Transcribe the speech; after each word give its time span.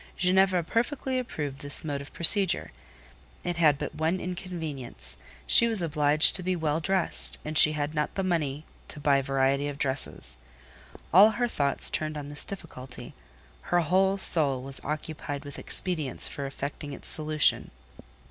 Ginevra 0.17 0.63
perfectly 0.63 1.19
approved 1.19 1.59
this 1.59 1.83
mode 1.83 2.01
of 2.01 2.11
procedure: 2.11 2.71
it 3.43 3.57
had 3.57 3.77
but 3.77 3.93
one 3.93 4.19
inconvenience; 4.19 5.17
she 5.45 5.67
was 5.67 5.83
obliged 5.83 6.35
to 6.35 6.41
be 6.41 6.55
well 6.55 6.79
dressed, 6.79 7.37
and 7.45 7.55
she 7.55 7.73
had 7.73 7.93
not 7.93 8.17
money 8.25 8.65
to 8.87 8.99
buy 8.99 9.21
variety 9.21 9.67
of 9.67 9.77
dresses. 9.77 10.37
All 11.13 11.29
her 11.29 11.47
thoughts 11.47 11.91
turned 11.91 12.17
on 12.17 12.29
this 12.29 12.43
difficulty; 12.45 13.13
her 13.65 13.81
whole 13.81 14.17
soul 14.17 14.63
was 14.63 14.81
occupied 14.83 15.45
with 15.45 15.59
expedients 15.59 16.27
for 16.27 16.47
effecting 16.47 16.93
its 16.93 17.07
solution. 17.07 17.69